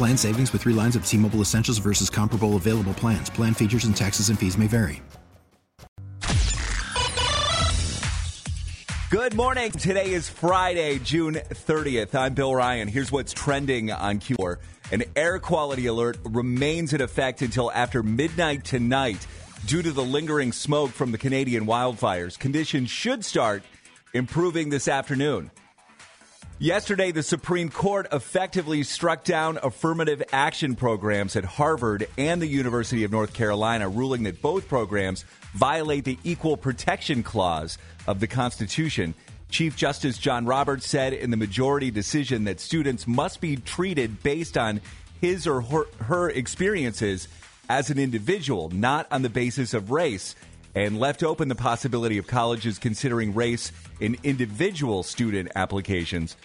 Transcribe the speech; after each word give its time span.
Plan 0.00 0.16
savings 0.16 0.50
with 0.54 0.62
three 0.62 0.72
lines 0.72 0.96
of 0.96 1.04
T 1.04 1.18
Mobile 1.18 1.40
Essentials 1.42 1.76
versus 1.76 2.08
comparable 2.08 2.56
available 2.56 2.94
plans. 2.94 3.28
Plan 3.28 3.52
features 3.52 3.84
and 3.84 3.94
taxes 3.94 4.30
and 4.30 4.38
fees 4.38 4.56
may 4.56 4.66
vary. 4.66 5.02
Good 9.10 9.34
morning. 9.34 9.70
Today 9.72 10.12
is 10.12 10.26
Friday, 10.26 11.00
June 11.00 11.34
30th. 11.34 12.14
I'm 12.14 12.32
Bill 12.32 12.54
Ryan. 12.54 12.88
Here's 12.88 13.12
what's 13.12 13.34
trending 13.34 13.92
on 13.92 14.20
Q4. 14.20 14.56
An 14.90 15.04
air 15.16 15.38
quality 15.38 15.84
alert 15.84 16.16
remains 16.24 16.94
in 16.94 17.02
effect 17.02 17.42
until 17.42 17.70
after 17.70 18.02
midnight 18.02 18.64
tonight 18.64 19.26
due 19.66 19.82
to 19.82 19.92
the 19.92 20.02
lingering 20.02 20.52
smoke 20.52 20.92
from 20.92 21.12
the 21.12 21.18
Canadian 21.18 21.66
wildfires. 21.66 22.38
Conditions 22.38 22.88
should 22.88 23.22
start 23.22 23.62
improving 24.14 24.70
this 24.70 24.88
afternoon. 24.88 25.50
Yesterday, 26.62 27.10
the 27.10 27.22
Supreme 27.22 27.70
Court 27.70 28.06
effectively 28.12 28.82
struck 28.82 29.24
down 29.24 29.58
affirmative 29.62 30.22
action 30.30 30.76
programs 30.76 31.34
at 31.34 31.42
Harvard 31.42 32.06
and 32.18 32.42
the 32.42 32.46
University 32.46 33.02
of 33.02 33.10
North 33.10 33.32
Carolina, 33.32 33.88
ruling 33.88 34.24
that 34.24 34.42
both 34.42 34.68
programs 34.68 35.24
violate 35.54 36.04
the 36.04 36.18
Equal 36.22 36.58
Protection 36.58 37.22
Clause 37.22 37.78
of 38.06 38.20
the 38.20 38.26
Constitution. 38.26 39.14
Chief 39.48 39.74
Justice 39.74 40.18
John 40.18 40.44
Roberts 40.44 40.86
said 40.86 41.14
in 41.14 41.30
the 41.30 41.38
majority 41.38 41.90
decision 41.90 42.44
that 42.44 42.60
students 42.60 43.06
must 43.06 43.40
be 43.40 43.56
treated 43.56 44.22
based 44.22 44.58
on 44.58 44.82
his 45.18 45.46
or 45.46 45.62
her, 45.62 45.86
her 46.02 46.28
experiences 46.28 47.26
as 47.70 47.88
an 47.88 47.98
individual, 47.98 48.68
not 48.68 49.06
on 49.10 49.22
the 49.22 49.30
basis 49.30 49.72
of 49.72 49.90
race, 49.90 50.34
and 50.74 50.98
left 50.98 51.22
open 51.22 51.48
the 51.48 51.54
possibility 51.54 52.18
of 52.18 52.26
colleges 52.26 52.78
considering 52.78 53.34
race 53.34 53.72
in 54.00 54.16
individual 54.22 55.02
student 55.02 55.50
applications. 55.56 56.36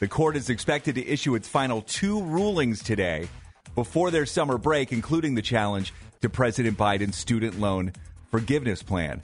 The 0.00 0.08
court 0.08 0.36
is 0.36 0.48
expected 0.48 0.94
to 0.94 1.06
issue 1.06 1.34
its 1.34 1.48
final 1.48 1.82
two 1.82 2.22
rulings 2.22 2.82
today 2.82 3.28
before 3.74 4.10
their 4.10 4.26
summer 4.26 4.58
break, 4.58 4.92
including 4.92 5.34
the 5.34 5.42
challenge 5.42 5.92
to 6.20 6.28
President 6.28 6.78
Biden's 6.78 7.16
student 7.16 7.58
loan 7.60 7.92
forgiveness 8.30 8.82
plan. 8.82 9.20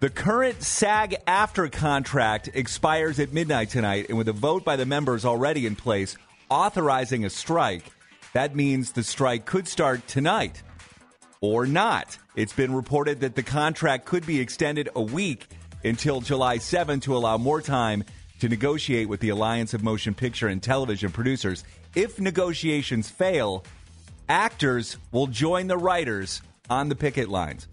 The 0.00 0.10
current 0.10 0.62
SAG 0.62 1.16
after 1.26 1.68
contract 1.68 2.50
expires 2.52 3.18
at 3.18 3.32
midnight 3.32 3.70
tonight, 3.70 4.06
and 4.08 4.18
with 4.18 4.28
a 4.28 4.32
vote 4.32 4.64
by 4.64 4.76
the 4.76 4.86
members 4.86 5.24
already 5.24 5.66
in 5.66 5.76
place 5.76 6.16
authorizing 6.50 7.24
a 7.24 7.30
strike, 7.30 7.84
that 8.32 8.54
means 8.54 8.92
the 8.92 9.02
strike 9.02 9.46
could 9.46 9.66
start 9.66 10.06
tonight 10.06 10.62
or 11.44 11.66
not. 11.66 12.16
It's 12.36 12.52
been 12.52 12.74
reported 12.74 13.20
that 13.20 13.34
the 13.34 13.42
contract 13.42 14.04
could 14.06 14.26
be 14.26 14.40
extended 14.40 14.88
a 14.94 15.02
week 15.02 15.46
until 15.84 16.20
July 16.20 16.58
7 16.58 17.00
to 17.00 17.16
allow 17.16 17.36
more 17.36 17.60
time 17.60 18.04
to 18.40 18.48
negotiate 18.48 19.08
with 19.08 19.20
the 19.20 19.28
Alliance 19.28 19.74
of 19.74 19.82
Motion 19.82 20.14
Picture 20.14 20.48
and 20.48 20.62
Television 20.62 21.10
Producers. 21.10 21.64
If 21.94 22.18
negotiations 22.18 23.10
fail, 23.10 23.64
actors 24.28 24.96
will 25.12 25.26
join 25.26 25.66
the 25.66 25.76
writers 25.76 26.42
on 26.68 26.88
the 26.88 26.96
picket 26.96 27.28
lines. 27.28 27.68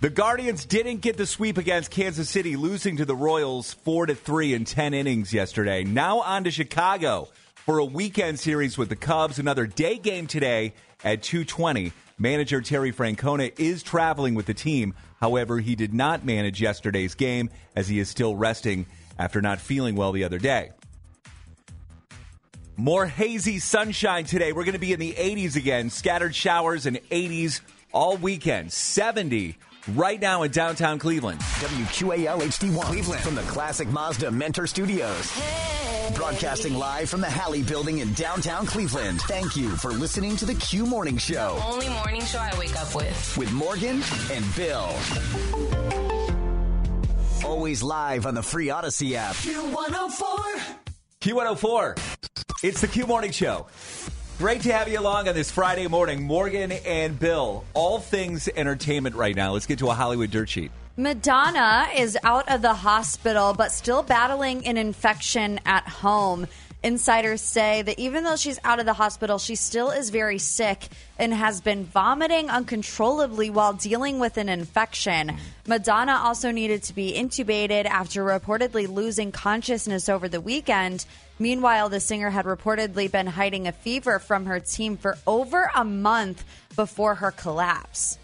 The 0.00 0.10
Guardians 0.10 0.64
didn't 0.64 1.02
get 1.02 1.16
the 1.18 1.26
sweep 1.26 1.58
against 1.58 1.90
Kansas 1.90 2.30
City, 2.30 2.56
losing 2.56 2.96
to 2.96 3.04
the 3.04 3.14
Royals 3.14 3.74
4 3.74 4.06
to 4.06 4.14
3 4.14 4.54
in 4.54 4.64
10 4.64 4.94
innings 4.94 5.32
yesterday. 5.32 5.84
Now 5.84 6.20
on 6.20 6.44
to 6.44 6.50
Chicago 6.50 7.28
for 7.54 7.78
a 7.78 7.84
weekend 7.84 8.40
series 8.40 8.78
with 8.78 8.88
the 8.88 8.96
Cubs. 8.96 9.38
Another 9.38 9.66
day 9.66 9.98
game 9.98 10.26
today 10.26 10.72
at 11.04 11.22
220. 11.22 11.92
Manager 12.20 12.60
Terry 12.60 12.92
Francona 12.92 13.58
is 13.58 13.82
traveling 13.82 14.34
with 14.34 14.44
the 14.44 14.52
team. 14.52 14.94
However, 15.20 15.58
he 15.58 15.74
did 15.74 15.94
not 15.94 16.22
manage 16.22 16.60
yesterday's 16.60 17.14
game 17.14 17.48
as 17.74 17.88
he 17.88 17.98
is 17.98 18.10
still 18.10 18.36
resting 18.36 18.84
after 19.18 19.40
not 19.40 19.58
feeling 19.58 19.96
well 19.96 20.12
the 20.12 20.24
other 20.24 20.38
day. 20.38 20.70
More 22.76 23.06
hazy 23.06 23.58
sunshine 23.58 24.26
today. 24.26 24.52
We're 24.52 24.64
going 24.64 24.74
to 24.74 24.78
be 24.78 24.92
in 24.92 25.00
the 25.00 25.14
80s 25.14 25.56
again. 25.56 25.88
Scattered 25.88 26.34
showers 26.34 26.84
and 26.84 26.98
80s 27.08 27.62
all 27.90 28.18
weekend. 28.18 28.70
70 28.70 29.56
right 29.94 30.20
now 30.20 30.42
in 30.42 30.50
downtown 30.50 30.98
Cleveland. 30.98 31.40
WQAL 31.40 32.40
HD1 32.42 32.82
Cleveland 32.82 33.22
from 33.22 33.34
the 33.34 33.42
classic 33.42 33.88
Mazda 33.88 34.30
Mentor 34.30 34.66
Studios. 34.66 35.79
Broadcasting 36.14 36.74
live 36.74 37.08
from 37.08 37.20
the 37.20 37.30
Halle 37.30 37.62
Building 37.62 37.98
in 37.98 38.12
downtown 38.14 38.66
Cleveland. 38.66 39.20
Thank 39.22 39.56
you 39.56 39.70
for 39.76 39.90
listening 39.92 40.36
to 40.36 40.44
the 40.44 40.54
Q 40.54 40.86
Morning 40.86 41.16
Show 41.16 41.58
Only 41.64 41.88
morning 41.88 42.22
show 42.22 42.38
I 42.38 42.56
wake 42.58 42.78
up 42.78 42.94
with. 42.94 43.36
with 43.36 43.52
Morgan 43.52 44.02
and 44.30 44.44
Bill. 44.56 44.94
Always 47.44 47.82
live 47.82 48.26
on 48.26 48.34
the 48.34 48.42
free 48.42 48.66
Audacy 48.68 49.14
app. 49.14 49.34
Q104. 51.20 51.98
It's 52.62 52.80
the 52.80 52.88
Q 52.88 53.06
Morning 53.06 53.30
Show. 53.32 53.66
Great 54.38 54.62
to 54.62 54.72
have 54.72 54.88
you 54.88 54.98
along 54.98 55.28
on 55.28 55.34
this 55.34 55.50
Friday 55.50 55.86
morning. 55.86 56.22
Morgan 56.22 56.72
and 56.72 57.18
Bill, 57.18 57.64
all 57.74 57.98
things 57.98 58.48
entertainment 58.56 59.14
right 59.16 59.36
now. 59.36 59.52
Let's 59.52 59.66
get 59.66 59.78
to 59.80 59.88
a 59.90 59.94
Hollywood 59.94 60.30
dirt 60.30 60.48
sheet. 60.48 60.70
Madonna 60.96 61.88
is 61.96 62.18
out 62.24 62.50
of 62.50 62.62
the 62.62 62.74
hospital, 62.74 63.54
but 63.54 63.70
still 63.70 64.02
battling 64.02 64.66
an 64.66 64.76
infection 64.76 65.60
at 65.64 65.86
home. 65.88 66.46
Insiders 66.82 67.42
say 67.42 67.82
that 67.82 67.98
even 67.98 68.24
though 68.24 68.36
she's 68.36 68.58
out 68.64 68.80
of 68.80 68.86
the 68.86 68.94
hospital, 68.94 69.38
she 69.38 69.54
still 69.54 69.90
is 69.90 70.10
very 70.10 70.38
sick 70.38 70.88
and 71.18 71.32
has 71.32 71.60
been 71.60 71.84
vomiting 71.84 72.50
uncontrollably 72.50 73.50
while 73.50 73.74
dealing 73.74 74.18
with 74.18 74.36
an 74.36 74.48
infection. 74.48 75.36
Madonna 75.66 76.12
also 76.24 76.50
needed 76.50 76.82
to 76.82 76.94
be 76.94 77.12
intubated 77.12 77.84
after 77.84 78.24
reportedly 78.24 78.88
losing 78.88 79.30
consciousness 79.30 80.08
over 80.08 80.28
the 80.28 80.40
weekend. 80.40 81.04
Meanwhile, 81.38 81.90
the 81.90 82.00
singer 82.00 82.30
had 82.30 82.46
reportedly 82.46 83.12
been 83.12 83.26
hiding 83.26 83.68
a 83.68 83.72
fever 83.72 84.18
from 84.18 84.46
her 84.46 84.58
team 84.58 84.96
for 84.96 85.18
over 85.26 85.70
a 85.74 85.84
month 85.84 86.44
before 86.74 87.16
her 87.16 87.30
collapse. 87.30 88.18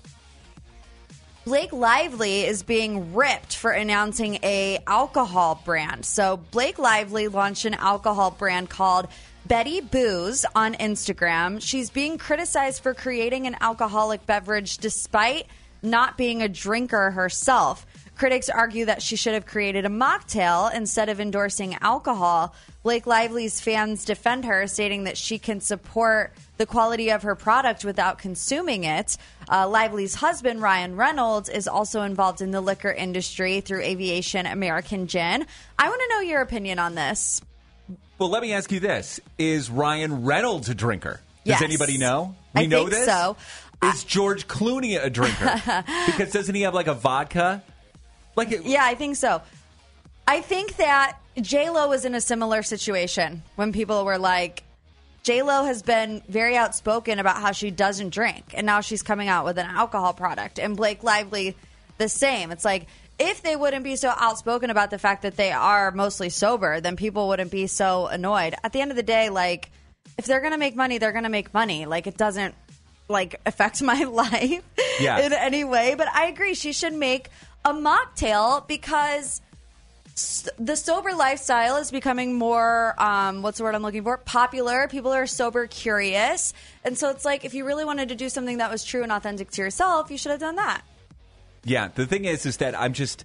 Blake 1.47 1.73
Lively 1.73 2.45
is 2.45 2.65
being 2.65 3.15
ripped 3.15 3.55
for 3.55 3.71
announcing 3.71 4.41
a 4.43 4.81
alcohol 4.84 5.62
brand. 5.65 6.05
So 6.05 6.39
Blake 6.51 6.77
Lively 6.77 7.29
launched 7.29 7.65
an 7.67 7.75
alcohol 7.75 8.33
brand 8.33 8.69
called 8.69 9.07
Betty 9.47 9.81
Booze 9.81 10.45
on 10.57 10.75
Instagram. 10.75 11.63
She's 11.63 11.89
being 11.89 12.19
criticized 12.19 12.83
for 12.83 12.95
creating 12.95 13.47
an 13.47 13.57
alcoholic 13.60 14.27
beverage 14.27 14.78
despite 14.78 15.47
not 15.83 16.19
being 16.19 16.43
a 16.43 16.48
drinker 16.48 17.13
herself. 17.13 17.87
Critics 18.16 18.48
argue 18.48 18.86
that 18.86 19.03
she 19.03 19.15
should 19.15 19.34
have 19.34 19.45
created 19.45 19.84
a 19.84 19.91
mocktail 19.91 20.74
instead 20.74 21.09
of 21.10 21.21
endorsing 21.21 21.77
alcohol. 21.83 22.54
Blake 22.83 23.07
Lively's 23.07 23.60
fans 23.60 24.04
defend 24.07 24.47
her, 24.47 24.66
stating 24.66 25.04
that 25.04 25.18
she 25.18 25.39
can 25.39 25.60
support 25.60 26.33
the 26.57 26.65
quality 26.65 27.10
of 27.10 27.24
her 27.24 27.34
product 27.34 27.84
without 27.84 28.18
consuming 28.18 28.84
it. 28.84 29.18
Uh, 29.51 29.68
Lively's 29.68 30.15
husband, 30.15 30.63
Ryan 30.63 30.97
Reynolds, 30.97 31.51
is 31.51 31.68
also 31.68 32.03
involved 32.03 32.41
in 32.41 32.53
the 32.53 32.60
liquor 32.63 32.91
industry 32.91 33.60
through 33.60 33.83
Aviation 33.83 34.47
American 34.47 35.09
Gin. 35.09 35.45
I 35.78 35.89
want 35.89 36.01
to 36.01 36.09
know 36.15 36.21
your 36.21 36.41
opinion 36.41 36.78
on 36.78 36.95
this. 36.95 37.42
Well, 38.19 38.30
let 38.30 38.41
me 38.41 38.54
ask 38.54 38.72
you 38.72 38.80
this 38.80 39.21
Is 39.36 39.69
Ryan 39.69 40.24
Reynolds 40.24 40.71
a 40.71 40.74
drinker? 40.74 41.21
Does 41.45 41.60
Yes. 41.60 41.62
anybody 41.62 41.98
know? 41.98 42.34
We 42.54 42.62
I 42.62 42.66
know 42.66 42.89
this? 42.89 43.04
so. 43.04 43.36
Is 43.83 44.04
George 44.04 44.48
Clooney 44.48 44.98
a 45.03 45.10
drinker? 45.10 45.45
because 46.07 46.33
doesn't 46.33 46.54
he 46.54 46.62
have 46.62 46.72
like 46.72 46.86
a 46.86 46.95
vodka? 46.95 47.62
Like, 48.36 48.53
it, 48.53 48.65
Yeah, 48.65 48.84
I 48.84 48.94
think 48.94 49.16
so. 49.16 49.42
I 50.28 50.41
think 50.41 50.77
that 50.77 51.18
J 51.41 51.71
Lo 51.71 51.88
was 51.88 52.04
in 52.04 52.15
a 52.15 52.21
similar 52.21 52.62
situation 52.62 53.42
when 53.56 53.72
people 53.72 54.04
were 54.04 54.18
like, 54.18 54.62
J 55.22 55.42
Lo 55.42 55.65
has 55.65 55.83
been 55.83 56.22
very 56.28 56.56
outspoken 56.56 57.18
about 57.18 57.36
how 57.38 57.53
she 57.53 57.71
doesn't 57.71 58.10
drink, 58.10 58.44
and 58.54 58.65
now 58.66 58.80
she's 58.80 59.03
coming 59.03 59.28
out 59.28 59.44
with 59.44 59.59
an 59.59 59.66
alcohol 59.66 60.12
product. 60.15 60.59
And 60.59 60.77
Blake 60.77 61.03
Lively, 61.03 61.56
the 61.98 62.09
same. 62.09 62.50
It's 62.53 62.65
like 62.65 62.86
if 63.18 63.42
they 63.42 63.56
wouldn't 63.56 63.83
be 63.84 63.97
so 63.97 64.12
outspoken 64.16 64.71
about 64.71 64.91
the 64.91 64.98
fact 64.98 65.22
that 65.22 65.36
they 65.36 65.50
are 65.50 65.91
mostly 65.91 66.28
sober, 66.28 66.80
then 66.80 66.97
people 66.97 67.28
wouldn't 67.28 67.50
be 67.50 67.66
so 67.66 68.06
annoyed. 68.06 68.54
At 68.62 68.72
the 68.72 68.80
end 68.80 68.91
of 68.91 68.97
the 68.97 69.03
day, 69.03 69.30
like 69.30 69.71
if 70.18 70.27
they're 70.27 70.41
gonna 70.41 70.59
make 70.59 70.77
money, 70.77 70.98
they're 70.98 71.12
gonna 71.12 71.28
make 71.30 71.53
money. 71.54 71.86
Like 71.86 72.06
it 72.06 72.16
doesn't 72.16 72.54
like 73.09 73.41
affect 73.47 73.80
my 73.83 74.03
life 74.04 74.62
Yeah. 75.00 75.21
in 75.21 75.33
any 75.33 75.65
way. 75.65 75.94
But 75.97 76.09
I 76.12 76.27
agree, 76.27 76.54
she 76.54 76.72
should 76.72 76.92
make 76.94 77.30
a 77.66 77.72
mocktail 77.72 78.66
because 78.68 79.42
the 80.57 80.77
sober 80.77 81.13
lifestyle 81.13 81.77
is 81.77 81.91
becoming 81.91 82.33
more 82.33 82.95
um, 82.97 83.42
what's 83.42 83.59
the 83.59 83.65
word 83.65 83.74
i'm 83.74 83.83
looking 83.83 84.04
for? 84.04 84.16
Popular. 84.16 84.89
People 84.89 85.13
are 85.13 85.27
sober 85.27 85.66
curious. 85.66 86.54
And 86.84 86.97
so 86.97 87.10
it's 87.10 87.24
like 87.24 87.45
if 87.45 87.53
you 87.53 87.66
really 87.66 87.84
wanted 87.84 88.09
to 88.10 88.15
do 88.15 88.28
something 88.28 88.59
that 88.59 88.71
was 88.71 88.84
true 88.84 89.03
and 89.03 89.10
authentic 89.10 89.51
to 89.51 89.63
yourself 89.63 90.10
you 90.10 90.16
should 90.16 90.30
have 90.30 90.41
done 90.41 90.57
that. 90.57 90.83
Yeah, 91.65 91.89
the 91.89 92.07
thing 92.07 92.24
is, 92.24 92.47
is 92.47 92.59
that 92.59 92.78
I'm 92.78 92.92
just. 92.92 93.24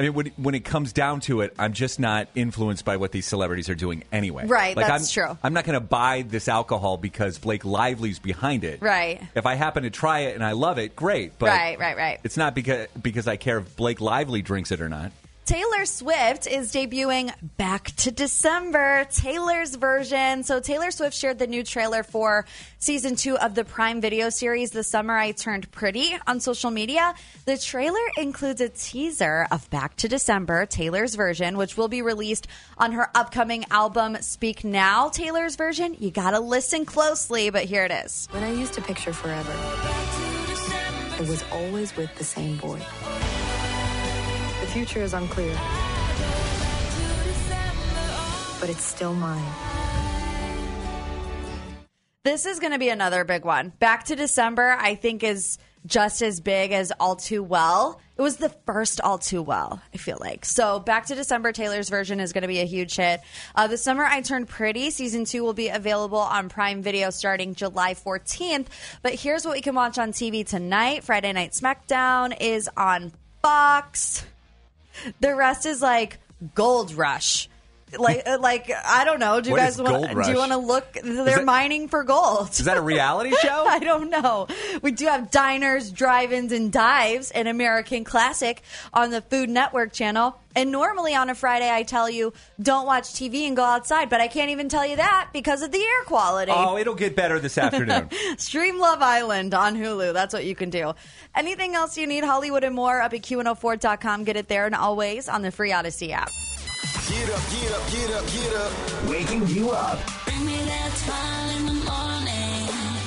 I 0.00 0.04
mean, 0.04 0.14
when, 0.14 0.26
when 0.38 0.54
it 0.54 0.64
comes 0.64 0.94
down 0.94 1.20
to 1.20 1.42
it, 1.42 1.52
I'm 1.58 1.74
just 1.74 2.00
not 2.00 2.28
influenced 2.34 2.86
by 2.86 2.96
what 2.96 3.12
these 3.12 3.26
celebrities 3.26 3.68
are 3.68 3.74
doing 3.74 4.02
anyway. 4.10 4.46
Right, 4.46 4.74
like, 4.74 4.86
that's 4.86 5.14
I'm, 5.14 5.26
true. 5.26 5.38
I'm 5.42 5.52
not 5.52 5.64
going 5.66 5.74
to 5.74 5.86
buy 5.86 6.24
this 6.26 6.48
alcohol 6.48 6.96
because 6.96 7.36
Blake 7.36 7.66
Lively's 7.66 8.18
behind 8.18 8.64
it. 8.64 8.80
Right. 8.80 9.20
If 9.34 9.44
I 9.44 9.56
happen 9.56 9.82
to 9.82 9.90
try 9.90 10.20
it 10.20 10.36
and 10.36 10.42
I 10.42 10.52
love 10.52 10.78
it, 10.78 10.96
great. 10.96 11.38
But 11.38 11.50
Right, 11.50 11.78
right, 11.78 11.98
right. 11.98 12.20
It's 12.24 12.38
not 12.38 12.54
because 12.54 12.86
because 13.00 13.28
I 13.28 13.36
care 13.36 13.58
if 13.58 13.76
Blake 13.76 14.00
Lively 14.00 14.40
drinks 14.40 14.72
it 14.72 14.80
or 14.80 14.88
not. 14.88 15.12
Taylor 15.50 15.84
Swift 15.84 16.46
is 16.46 16.72
debuting 16.72 17.34
Back 17.56 17.86
to 17.96 18.12
December, 18.12 19.04
Taylor's 19.10 19.74
version. 19.74 20.44
So, 20.44 20.60
Taylor 20.60 20.92
Swift 20.92 21.16
shared 21.16 21.40
the 21.40 21.48
new 21.48 21.64
trailer 21.64 22.04
for 22.04 22.46
season 22.78 23.16
two 23.16 23.36
of 23.36 23.56
the 23.56 23.64
Prime 23.64 24.00
Video 24.00 24.30
series, 24.30 24.70
The 24.70 24.84
Summer 24.84 25.16
I 25.16 25.32
Turned 25.32 25.68
Pretty, 25.72 26.16
on 26.24 26.38
social 26.38 26.70
media. 26.70 27.16
The 27.46 27.58
trailer 27.58 27.98
includes 28.16 28.60
a 28.60 28.68
teaser 28.68 29.48
of 29.50 29.68
Back 29.70 29.96
to 29.96 30.08
December, 30.08 30.66
Taylor's 30.66 31.16
version, 31.16 31.56
which 31.56 31.76
will 31.76 31.88
be 31.88 32.00
released 32.00 32.46
on 32.78 32.92
her 32.92 33.10
upcoming 33.16 33.64
album, 33.72 34.18
Speak 34.20 34.62
Now, 34.62 35.08
Taylor's 35.08 35.56
version. 35.56 35.96
You 35.98 36.12
gotta 36.12 36.38
listen 36.38 36.84
closely, 36.84 37.50
but 37.50 37.64
here 37.64 37.84
it 37.84 37.90
is. 37.90 38.28
When 38.30 38.44
I 38.44 38.52
used 38.52 38.74
to 38.74 38.82
picture 38.82 39.12
forever, 39.12 39.50
it 41.20 41.28
was 41.28 41.42
always 41.50 41.96
with 41.96 42.14
the 42.14 42.24
same 42.24 42.56
boy. 42.58 42.80
Future 44.72 45.02
is 45.02 45.14
unclear, 45.14 45.52
but 48.60 48.70
it's 48.70 48.84
still 48.84 49.14
mine. 49.14 49.44
This 52.22 52.46
is 52.46 52.60
going 52.60 52.72
to 52.72 52.78
be 52.78 52.88
another 52.88 53.24
big 53.24 53.44
one. 53.44 53.72
Back 53.80 54.04
to 54.04 54.14
December, 54.14 54.76
I 54.78 54.94
think, 54.94 55.24
is 55.24 55.58
just 55.86 56.22
as 56.22 56.40
big 56.40 56.70
as 56.70 56.92
All 57.00 57.16
Too 57.16 57.42
Well. 57.42 58.00
It 58.16 58.22
was 58.22 58.36
the 58.36 58.50
first 58.50 59.00
All 59.00 59.18
Too 59.18 59.42
Well, 59.42 59.82
I 59.92 59.96
feel 59.96 60.18
like. 60.20 60.44
So, 60.44 60.78
Back 60.78 61.06
to 61.06 61.16
December, 61.16 61.50
Taylor's 61.50 61.88
version 61.88 62.20
is 62.20 62.32
going 62.32 62.42
to 62.42 62.48
be 62.48 62.60
a 62.60 62.64
huge 62.66 62.94
hit. 62.94 63.22
Uh, 63.56 63.66
the 63.66 63.76
Summer 63.76 64.04
I 64.04 64.20
Turned 64.20 64.48
Pretty, 64.48 64.90
season 64.90 65.24
two, 65.24 65.42
will 65.42 65.52
be 65.52 65.68
available 65.68 66.18
on 66.18 66.48
Prime 66.48 66.80
Video 66.80 67.10
starting 67.10 67.56
July 67.56 67.94
14th. 67.94 68.66
But 69.02 69.14
here's 69.14 69.44
what 69.44 69.54
we 69.54 69.62
can 69.62 69.74
watch 69.74 69.98
on 69.98 70.12
TV 70.12 70.46
tonight 70.46 71.02
Friday 71.02 71.32
Night 71.32 71.52
SmackDown 71.52 72.36
is 72.40 72.70
on 72.76 73.12
Fox. 73.42 74.24
The 75.20 75.34
rest 75.34 75.66
is 75.66 75.82
like 75.82 76.18
Gold 76.54 76.92
Rush. 76.94 77.48
Like, 77.98 78.22
uh, 78.26 78.38
like 78.40 78.70
I 78.84 79.04
don't 79.04 79.18
know. 79.20 79.40
Do 79.40 79.48
you 79.50 79.52
What 79.56 79.60
guys 79.62 79.80
want? 79.80 80.24
Do 80.24 80.30
you 80.30 80.38
want 80.38 80.52
to 80.52 80.58
look? 80.58 80.92
They're 80.92 81.24
that- 81.36 81.44
mining 81.44 81.88
for 81.88 82.04
gold. 82.04 82.50
Is 82.50 82.64
that 82.64 82.76
a 82.76 82.82
reality 82.82 83.30
show? 83.42 83.64
I 83.66 83.78
don't 83.78 84.10
know. 84.10 84.46
We 84.82 84.92
do 84.92 85.06
have 85.06 85.30
diners, 85.30 85.90
drive-ins, 85.90 86.52
and 86.52 86.70
dives, 86.72 87.30
an 87.30 87.46
American 87.46 88.04
classic 88.04 88.62
on 88.92 89.10
the 89.10 89.20
Food 89.22 89.48
Network 89.50 89.92
channel. 89.92 90.36
And 90.56 90.72
normally 90.72 91.14
on 91.14 91.30
a 91.30 91.34
Friday, 91.36 91.70
I 91.70 91.84
tell 91.84 92.10
you 92.10 92.32
don't 92.60 92.84
watch 92.84 93.04
TV 93.04 93.46
and 93.46 93.54
go 93.54 93.62
outside, 93.62 94.10
but 94.10 94.20
I 94.20 94.26
can't 94.26 94.50
even 94.50 94.68
tell 94.68 94.84
you 94.84 94.96
that 94.96 95.28
because 95.32 95.62
of 95.62 95.70
the 95.70 95.78
air 95.78 96.04
quality. 96.06 96.50
oh, 96.52 96.76
it'll 96.76 96.96
get 96.96 97.14
better 97.14 97.38
this 97.38 97.56
afternoon. 97.56 98.08
Stream 98.36 98.80
Love 98.80 99.00
Island 99.00 99.54
on 99.54 99.76
Hulu. 99.76 100.12
That's 100.12 100.34
what 100.34 100.44
you 100.44 100.56
can 100.56 100.70
do. 100.70 100.92
Anything 101.36 101.76
else 101.76 101.96
you 101.96 102.08
need, 102.08 102.24
Hollywood 102.24 102.64
and 102.64 102.74
more, 102.74 103.00
up 103.00 103.12
at 103.14 103.22
Q104.com. 103.22 104.24
Get 104.24 104.36
it 104.36 104.48
there 104.48 104.66
and 104.66 104.74
always 104.74 105.28
on 105.28 105.42
the 105.42 105.52
free 105.52 105.70
Audacy 105.70 106.10
app. 106.10 106.30
Get 107.10 107.28
up, 107.28 107.42
get 107.50 107.72
up, 107.72 107.90
get 107.90 108.10
up, 108.12 108.24
get 108.28 108.54
up. 108.54 108.72
Waking 109.08 109.44
you 109.48 109.70
up. 109.70 109.98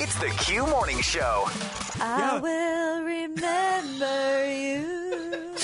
It's 0.02 0.16
the 0.16 0.28
Q 0.40 0.68
Morning 0.68 1.02
Show. 1.02 1.46
I 2.02 2.38
will 2.44 3.02
remember 3.02 4.46
you. 4.52 5.56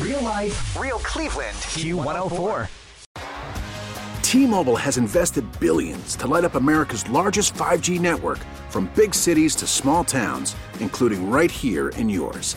Real 0.00 0.22
life, 0.22 0.76
real 0.76 0.98
Cleveland. 0.98 1.56
Q104. 1.56 2.68
T-Mobile 4.22 4.76
has 4.76 4.98
invested 4.98 5.44
billions 5.60 6.16
to 6.16 6.26
light 6.26 6.44
up 6.44 6.56
America's 6.56 7.08
largest 7.10 7.54
5G 7.54 8.00
network 8.00 8.40
from 8.70 8.90
big 8.96 9.14
cities 9.14 9.54
to 9.54 9.68
small 9.68 10.02
towns, 10.02 10.56
including 10.80 11.30
right 11.30 11.50
here 11.50 11.90
in 11.90 12.08
yours. 12.08 12.56